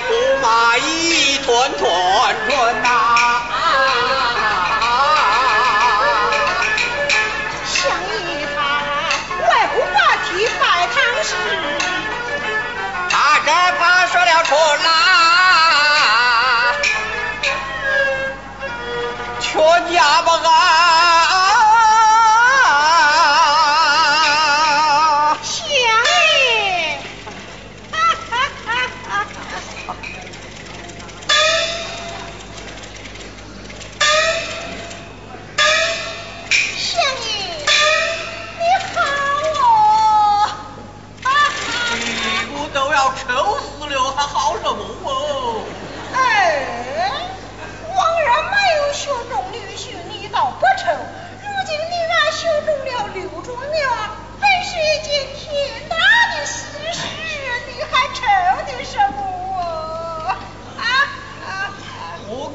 [0.00, 3.03] 驸马一团团转呐，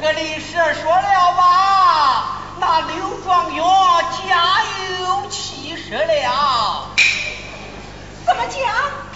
[0.02, 0.52] 这李氏
[0.82, 3.64] 说了吧，那刘状元
[4.26, 4.64] 家
[5.02, 6.88] 有妻室了。
[8.26, 8.60] 怎么讲？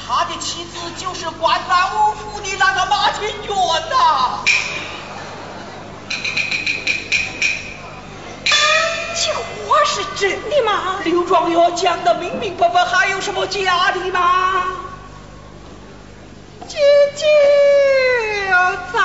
[0.05, 3.55] 他的妻子就是关三五府的那个马清娟
[3.89, 4.43] 呐。
[9.65, 10.99] 话是真的吗？
[11.05, 14.65] 刘状元讲的明明白白，还有什么假的吗？
[16.67, 16.77] 姐
[17.15, 17.25] 姐
[18.91, 18.99] 早。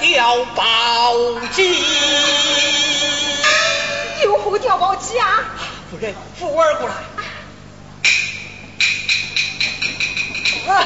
[0.00, 1.14] 吊宝
[1.52, 1.82] 鸡，
[4.24, 5.44] 有福吊宝鸡啊！
[5.90, 6.94] 夫人，福儿过来。
[10.66, 10.84] 啊！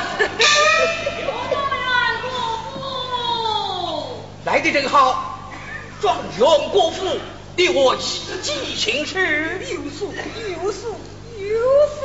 [1.50, 1.80] 状元，
[4.44, 5.32] 来的正好。
[6.00, 7.18] 状元国父，
[7.56, 7.98] 你我一
[8.42, 9.16] 见倾心，
[9.72, 11.00] 有福有福
[11.38, 11.58] 有
[11.88, 12.00] 福，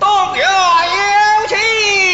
[0.00, 2.13] 状元有情。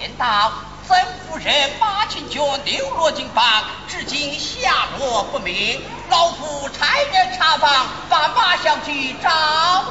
[0.00, 0.52] 言道
[0.88, 5.80] 曾夫人马清泉流落京发至今下落不明
[6.10, 9.30] 老夫差人查房把马小姐找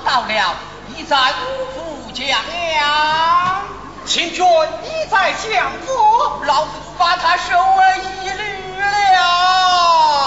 [0.04, 0.56] 到了
[0.90, 3.64] 已在五府将杨
[4.06, 4.46] 清泉
[4.84, 10.21] 已在相府老夫把她收为义女了。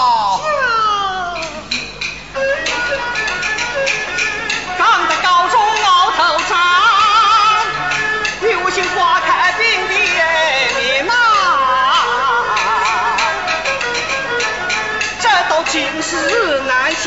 [16.07, 17.03] 是难相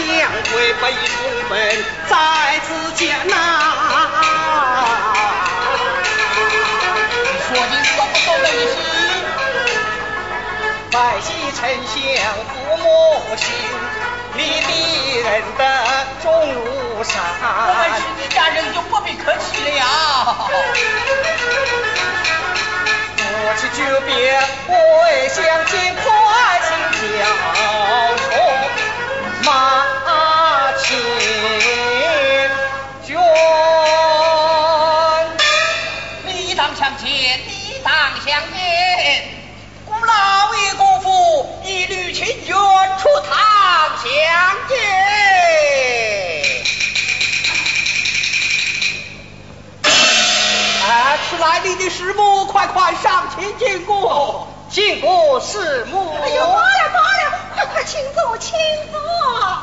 [0.53, 1.13] 会背书
[1.49, 1.57] 本
[2.09, 2.17] 在
[2.67, 3.37] 此间呐、啊。
[7.47, 8.75] 说你到不到人心，
[10.91, 10.97] 拜
[11.55, 11.97] 丞相
[12.49, 12.53] 父
[12.83, 12.87] 母
[13.37, 13.41] 亲，
[14.35, 14.71] 你的
[15.23, 15.61] 人的
[16.21, 16.59] 重如
[17.05, 17.15] 山。
[17.41, 18.03] 我们是
[18.35, 19.39] 家人就不必客气
[19.79, 19.81] 了。
[23.17, 23.23] 夫
[23.61, 24.11] 妻久别，
[24.67, 24.73] 我
[25.29, 25.37] 想
[25.67, 26.03] 见快
[26.67, 26.69] 请
[27.01, 27.17] 交。
[28.31, 28.88] Oh.
[29.49, 30.99] 马前
[33.07, 33.17] 卷。
[36.27, 37.09] 礼当相见，
[37.47, 37.93] 礼当
[38.27, 38.59] 相见。
[39.87, 42.55] 姑老爷姑父一缕情愿
[42.99, 43.33] 出堂
[43.97, 44.09] 相
[44.69, 44.77] 见。
[50.83, 56.15] 啊，此来历的师母，快快上前见过，见过师母。
[56.23, 58.53] 哎呦，罢了罢了，快快请坐，请
[58.93, 58.99] 坐。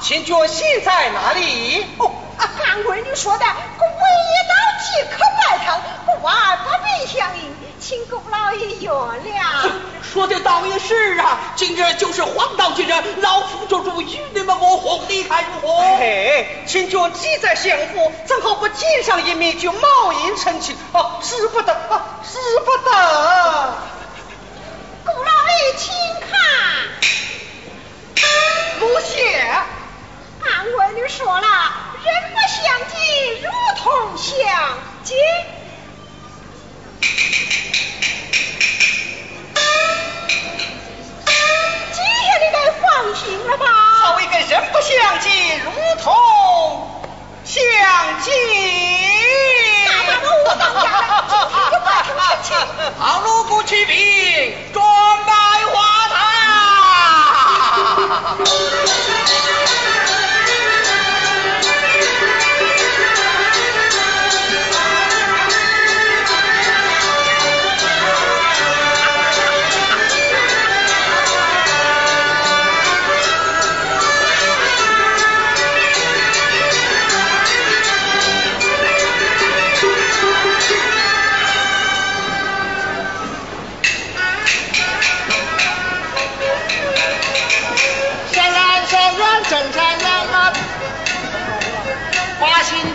[0.05, 1.83] 请君现在哪里？
[1.97, 2.05] 哦，
[2.37, 6.31] 啊，韩闺女说的，我唯一到即可拜堂，故外
[6.63, 9.71] 不必相迎，请姑老爷原谅。
[10.03, 15.81] 说的倒也是啊，今日就是黄道吉日，老夫做主与你们我婚，你看如何？
[15.81, 20.77] 哎，请君既在相府，怎好不见上一面就冒言成亲？
[20.93, 23.73] 啊，使不得，啊，使不得。
[25.03, 25.91] 姑老爷请
[26.29, 26.37] 看，
[28.79, 29.41] 不谢。
[31.07, 31.47] 说了，
[32.03, 32.97] 人不相见，
[33.43, 33.47] 如
[33.77, 34.33] 同相
[35.03, 35.15] 见。
[41.91, 42.83] 今天你该放
[43.15, 43.65] 心了吧？
[44.01, 45.71] 好一个人不相见，如
[46.01, 46.11] 同
[47.45, 47.61] 相
[48.21, 48.33] 见。
[49.85, 51.13] 那咱们无当家了，
[52.01, 52.49] 今天就。
[52.99, 53.93] 好，锣鼓齐鸣，
[54.73, 55.31] 准备
[55.71, 55.75] 花
[56.09, 56.15] 坛。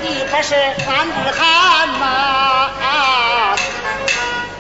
[0.03, 0.55] 的不是
[0.85, 1.13] 汉子。
[1.39, 2.71] 汉嘛。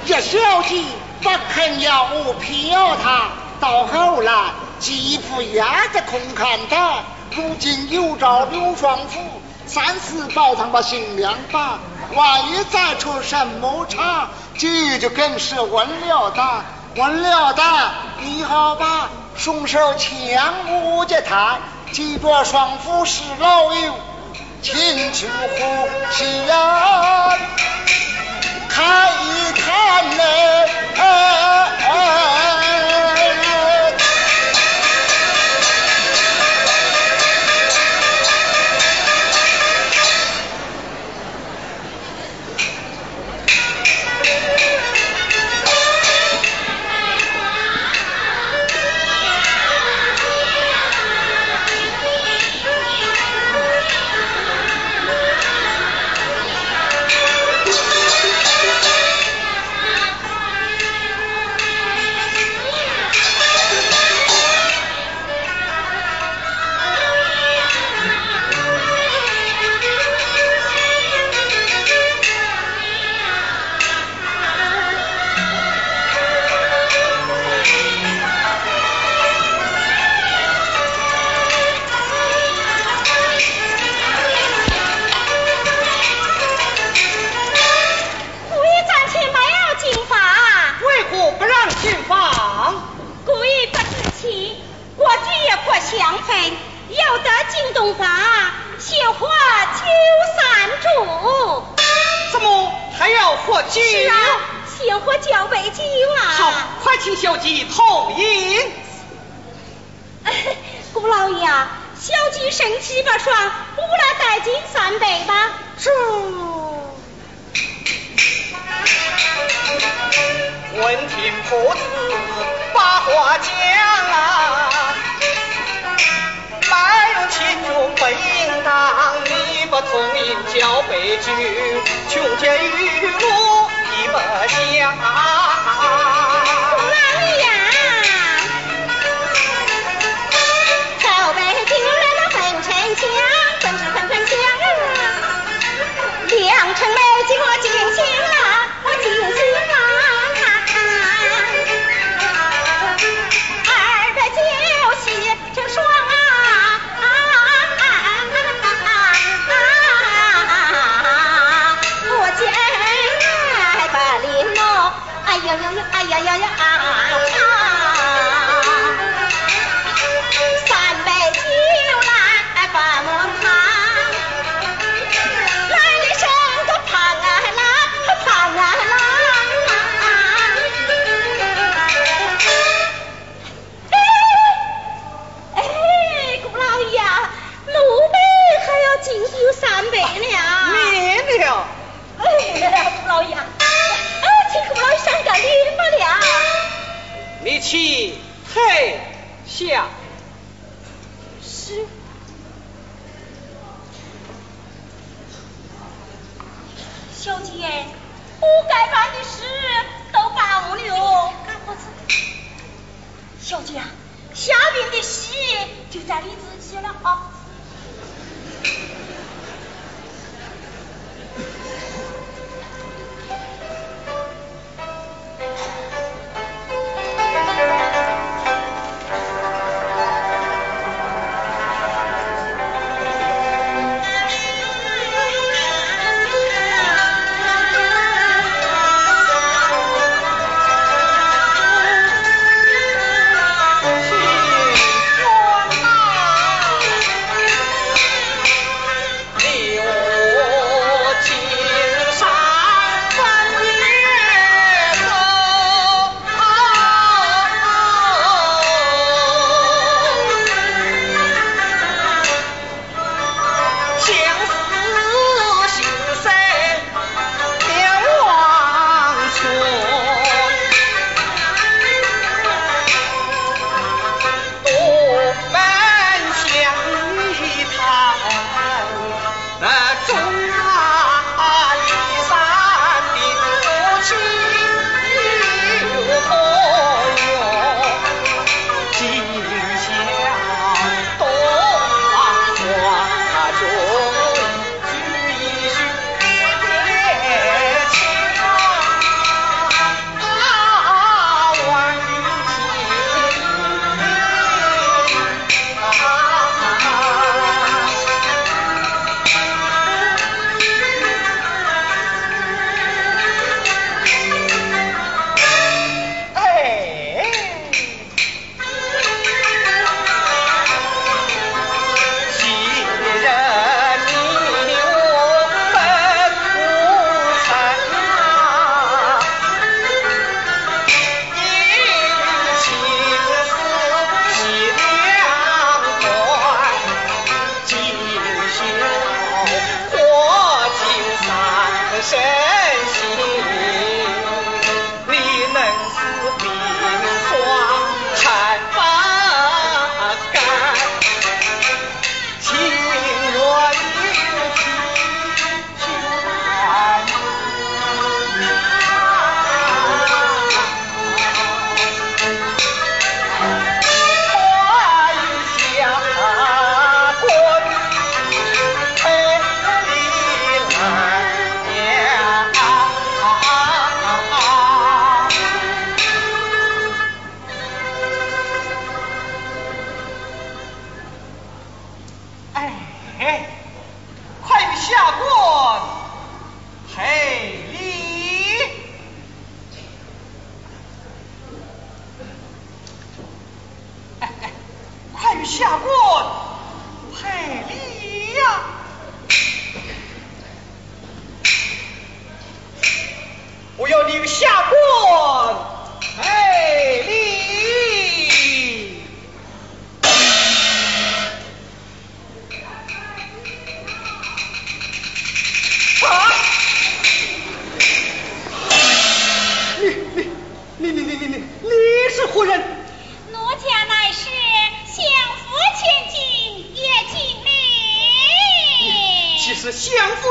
[0.06, 0.82] 一小姐
[1.22, 3.28] 不肯要我票他，
[3.60, 4.32] 到后来
[4.80, 7.02] 继父压着空看他，
[7.36, 9.20] 如今又找刘双福，
[9.66, 11.78] 三四百趟把新娘把，
[12.16, 14.28] 万一再出什么差，
[14.58, 16.64] 这就更是问了他，
[16.96, 17.90] 问了他，
[18.20, 19.10] 你好吧？
[19.36, 21.58] 双手牵我这台，
[21.92, 23.94] 记着双福是老友，
[24.62, 27.34] 请求呼吸呀，
[28.68, 31.49] 看一看嘞。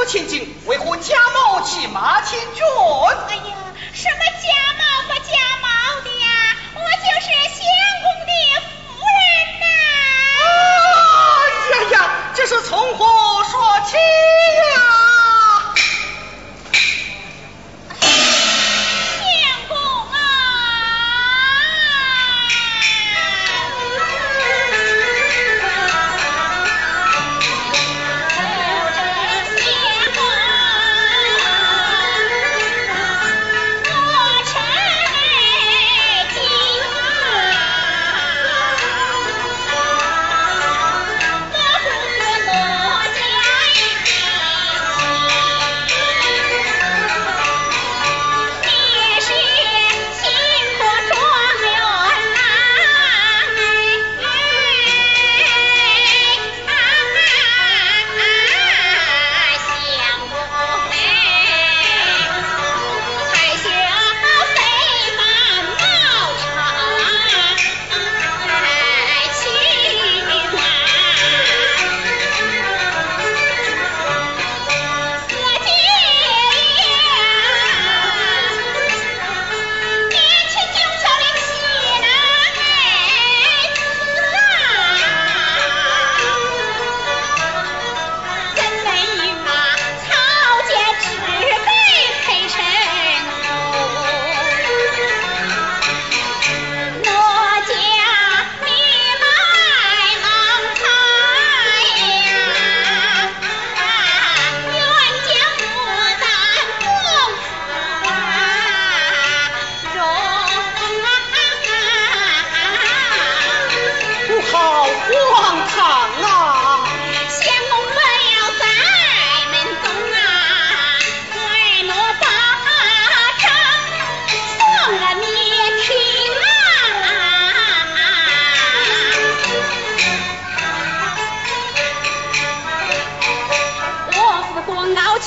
[0.09, 2.65] 千金，为何假冒骑马千军？
[3.27, 3.55] 哎呀，
[3.93, 5.29] 什么假冒不假
[5.61, 5.67] 冒
[6.01, 6.25] 的呀？
[6.73, 7.61] 我就是相
[8.01, 8.31] 公的
[8.87, 9.21] 夫人
[9.59, 9.61] 呐！
[11.69, 13.05] 哎呀呀，这是从何
[13.43, 13.53] 说
[13.85, 13.97] 起？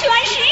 [0.03, 0.52] 钻石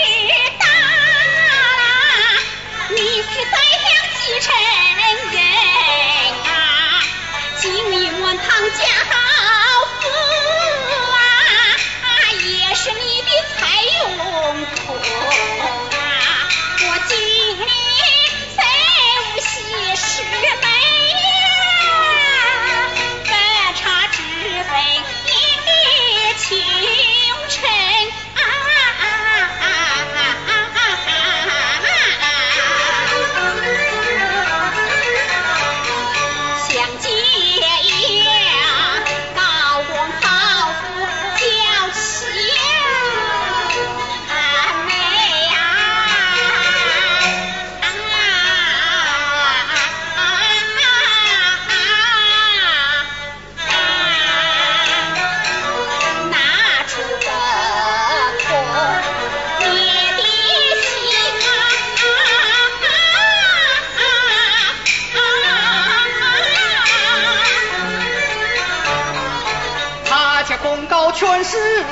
[71.20, 71.84] 功高权势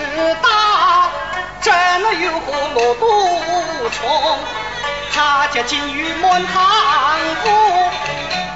[0.43, 0.49] 大，
[1.61, 4.38] 怎能有何落独宠？
[5.14, 6.64] 他家金玉满堂
[7.45, 7.47] 屋，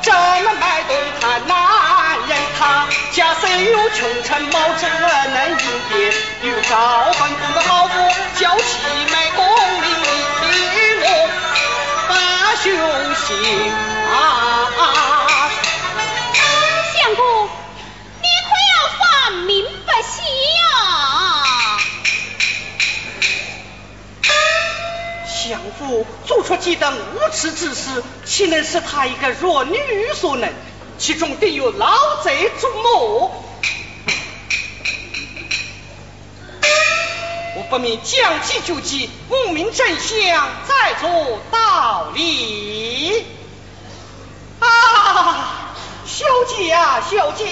[0.01, 1.57] 怎能卖东汉男
[2.27, 2.39] 人？
[2.59, 4.89] 他家虽有穷臣谋，怎
[5.35, 5.57] 能迎
[5.91, 6.07] 别
[6.49, 7.93] 有赵本公的好夫，
[8.41, 8.79] 娇妻
[9.11, 9.45] 美功
[9.81, 9.91] 名
[10.41, 11.07] 利禄
[12.09, 12.15] 把
[12.63, 12.65] 雄
[13.27, 13.73] 心
[14.11, 15.22] 啊！
[26.53, 29.79] 出几等无耻之事，岂能是他一个弱女
[30.15, 30.53] 所能？
[30.99, 33.45] 其中定有老贼主谋。
[37.57, 43.25] 我不明将计就计，不明真相再做道理。
[44.61, 47.47] 啊，小姐啊，小姐，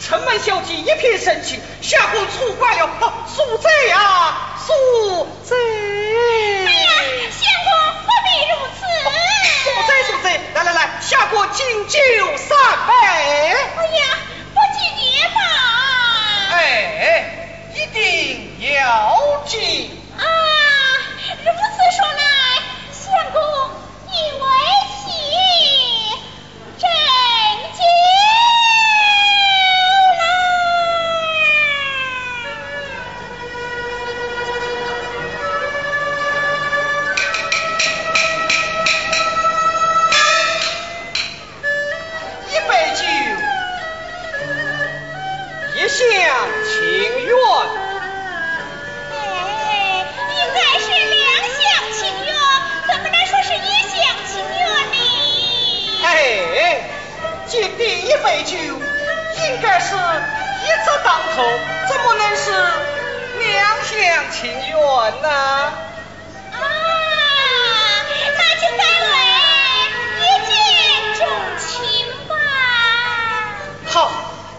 [0.00, 2.88] 城门小姐一片深情，下官错怪了，
[3.28, 5.26] 恕罪啊，恕
[11.88, 12.37] 官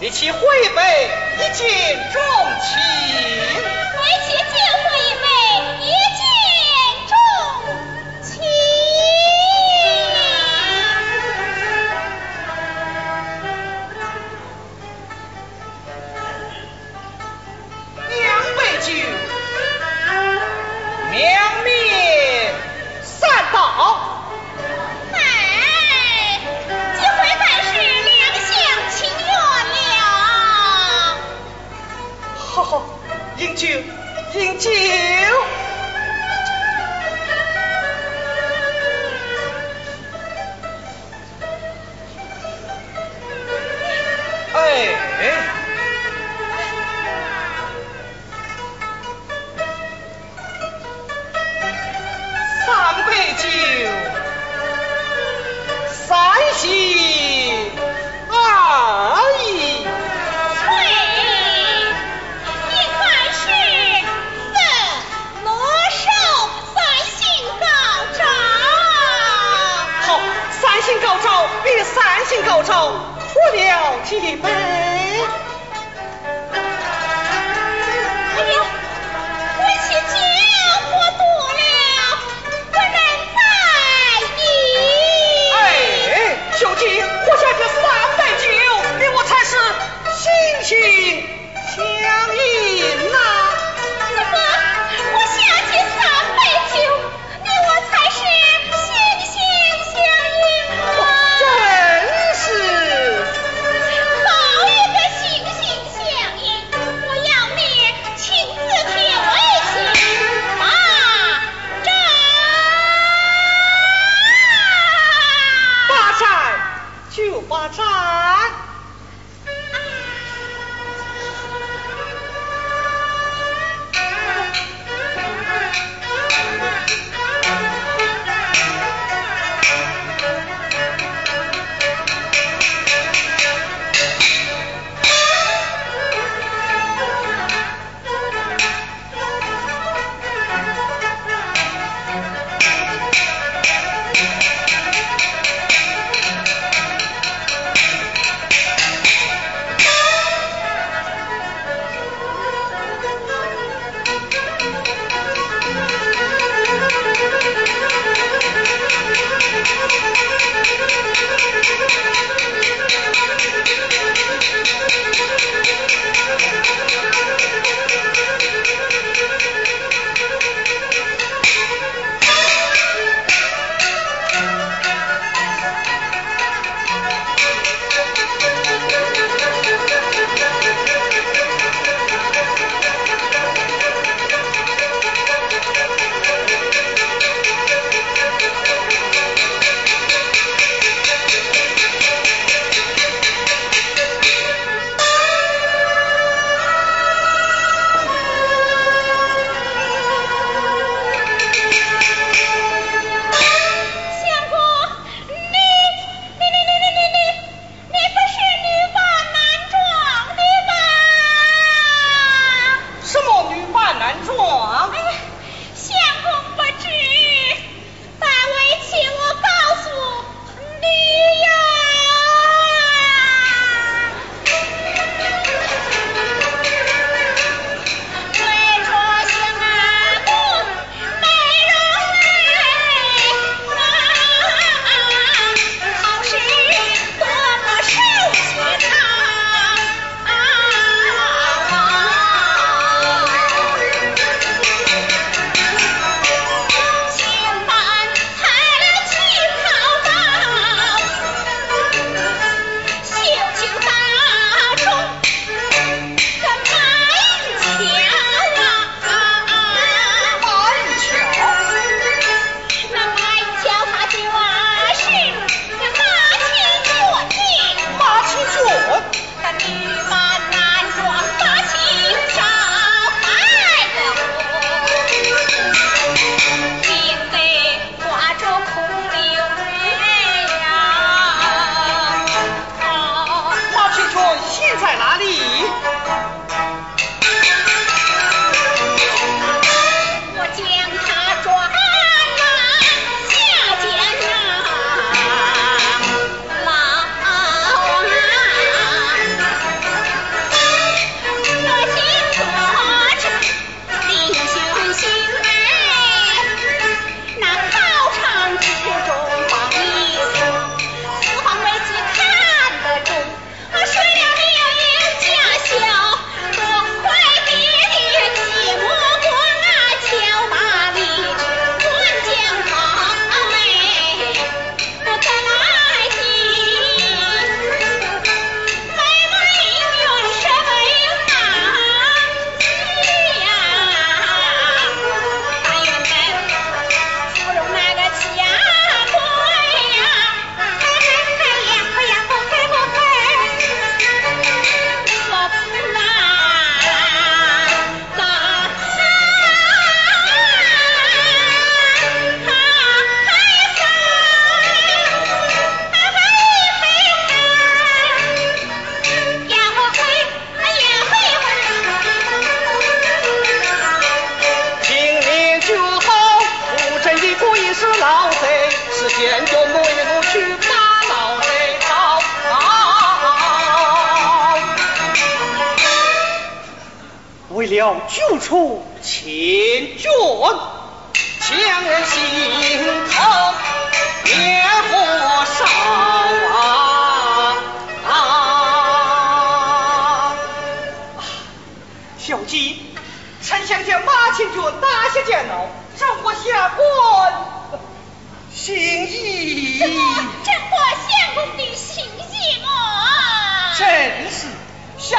[0.09, 0.39] 你去会
[0.75, 2.19] 杯，一见钟
[2.59, 4.38] 情。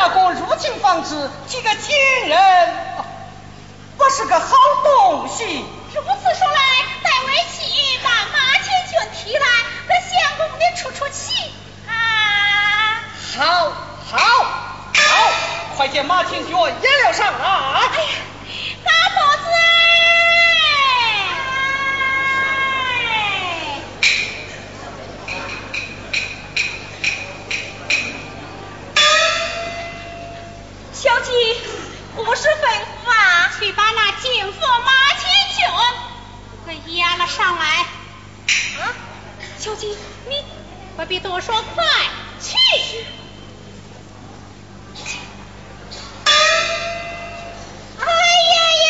[0.01, 2.75] 下官如今方知，这个奸人
[3.99, 5.45] 不是个好东西。
[5.95, 6.59] 如此说来，
[7.03, 9.47] 待为妻把马千军提来，
[9.87, 11.53] 给相公你出出气
[11.87, 11.93] 啊！
[13.37, 13.73] 好，
[14.11, 14.19] 好，
[14.95, 15.31] 好，
[15.77, 17.83] 快见马千军也了上啊。
[17.93, 18.11] 哎呀，
[18.83, 19.70] 大婆子。
[32.17, 32.53] 不是吩
[33.05, 35.23] 咐啊，去把那金佛马千
[35.57, 35.65] 军
[36.67, 37.87] 给押了上来。
[38.79, 38.93] 啊，
[39.59, 39.89] 小姐，
[40.29, 40.45] 你
[40.97, 41.85] 不必多说，快
[42.41, 42.57] 去。
[47.99, 48.90] 哎呀呀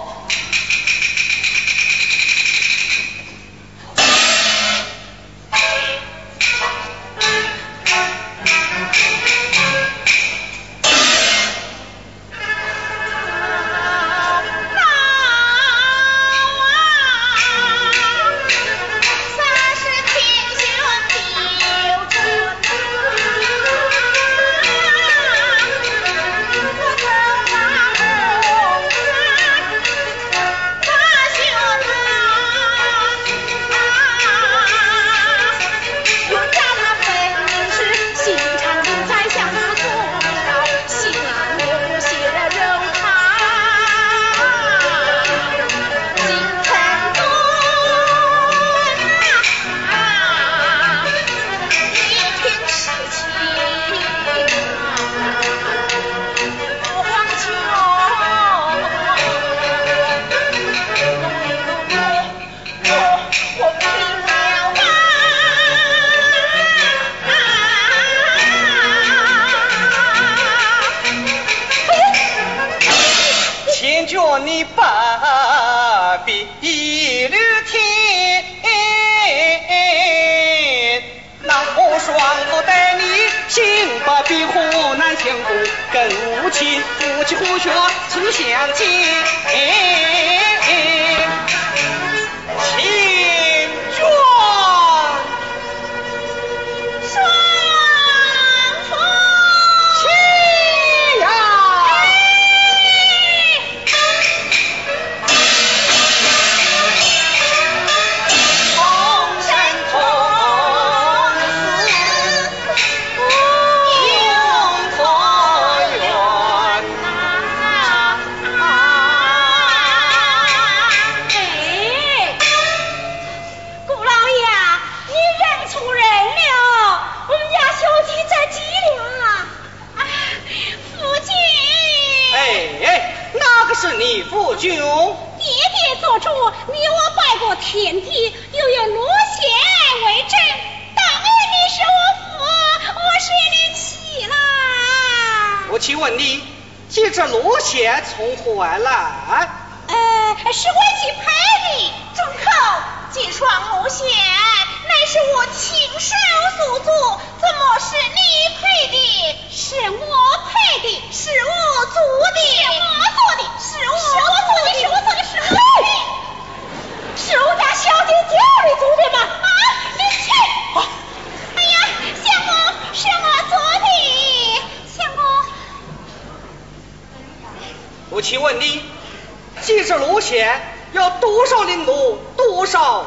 [179.91, 180.61] 是路线，
[180.93, 183.05] 要多少领路，多少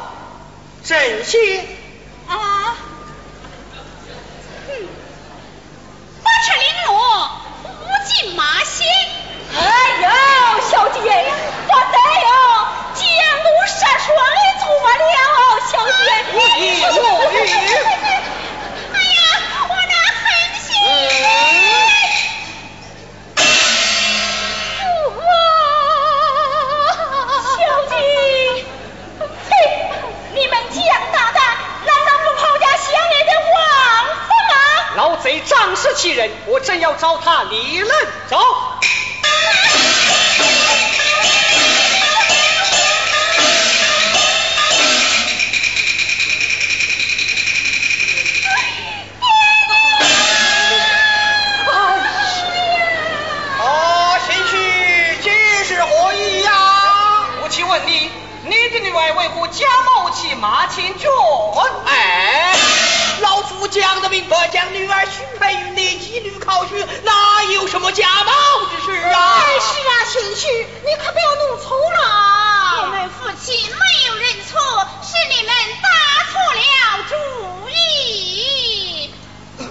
[0.83, 1.65] 阵线。
[2.27, 2.75] 啊，
[4.69, 4.87] 嗯，
[6.23, 6.93] 八尺领路，
[7.81, 8.85] 五进马心。
[9.57, 9.59] 哎
[10.03, 10.07] 呦，
[10.69, 12.29] 小姐，不得哟，
[12.93, 13.03] 江
[13.41, 14.05] 路山水
[14.59, 15.17] 做不了，
[15.71, 15.97] 小姐。
[16.33, 16.63] 我与
[16.99, 17.01] 我
[17.33, 17.94] 与。
[35.65, 37.91] 仗势欺人，我正要找他理论，
[38.29, 38.37] 走。
[55.87, 56.51] 何意呀？
[57.43, 58.09] 我请问你，
[58.43, 61.07] 你的女儿为何假冒其马前君？
[63.75, 68.31] 讲的明白，将女儿许配于你，一律考取，哪有什么假冒
[68.69, 69.43] 之事啊？
[69.43, 71.99] 哎，是啊，贤婿，你可不要弄错了
[72.77, 72.89] 我了。
[72.91, 74.61] 们夫妻没有认错，
[75.03, 75.89] 是你们打
[76.31, 76.61] 错了
[77.09, 77.15] 主
[77.69, 79.13] 意。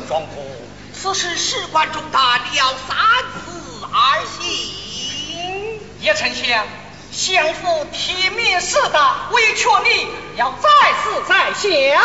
[0.07, 2.97] 庄夫，此事事关重大，你要三
[3.47, 5.81] 思而行。
[6.01, 6.67] 叶丞相，
[7.11, 10.69] 相府体面事大，委屈你要再
[11.03, 12.05] 思再想。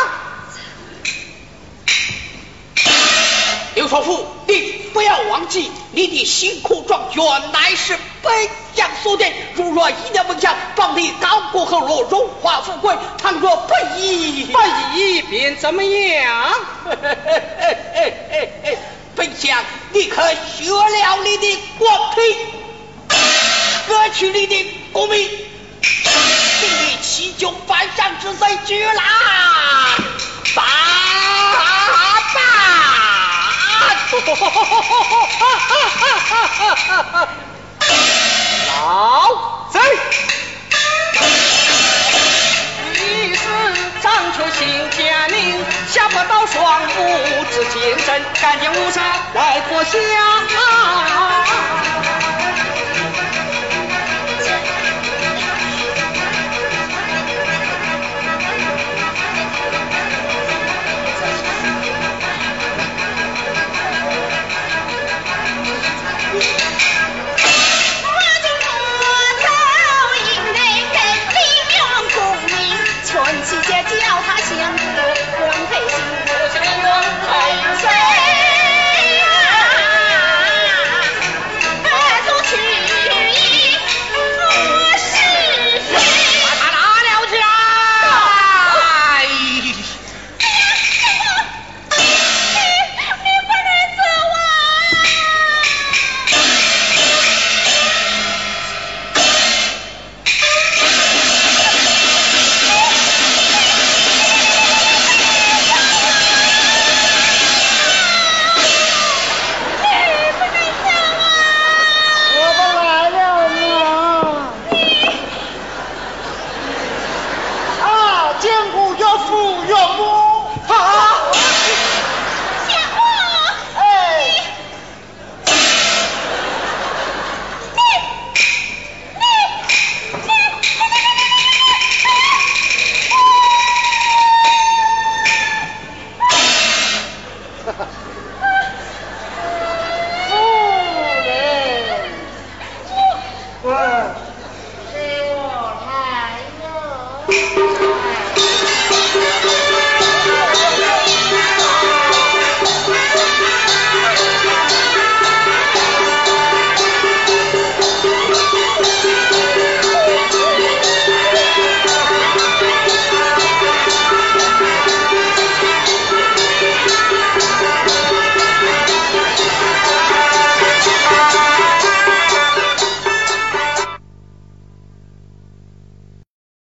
[3.80, 4.60] 刘少夫，你
[4.94, 9.32] 不要忘记，你的辛苦状原乃是本将所定。
[9.56, 14.60] 如若一念梦想，放你高过后落，荣华富贵；倘若不依，不
[14.98, 16.54] 依便怎么样？
[19.16, 19.64] 本相
[19.94, 20.24] 立刻
[20.58, 22.36] 削了你的国腿，
[23.88, 25.26] 割去你的功名，
[25.80, 29.04] 定你七九犯上之罪，举来
[30.54, 30.64] 罢
[32.26, 33.19] 罢。
[38.68, 39.30] 老
[39.72, 39.80] 贼！
[42.94, 43.44] 你是
[44.02, 45.38] 张却新家宁，
[45.92, 48.08] 下不到双目之见证，
[48.42, 49.04] 赶紧武上
[49.36, 49.92] 来脱下。